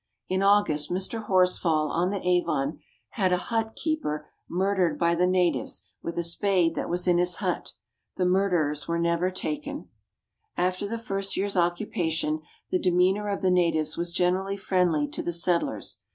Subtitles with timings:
[0.27, 1.25] In August Mr.
[1.27, 6.23] Horsfall, on the Avon, had a hut keeper mur dered by the natives, with a
[6.23, 7.73] spade that was in his hut.
[8.17, 9.89] The murderers were never taken.
[10.57, 12.41] After the first year's occupation,
[12.71, 15.99] the demeanour of the natives was generally friendly to the settlers.